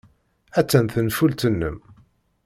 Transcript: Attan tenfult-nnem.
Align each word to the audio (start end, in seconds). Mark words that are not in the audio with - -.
Attan 0.59 0.87
tenfult-nnem. 0.93 1.77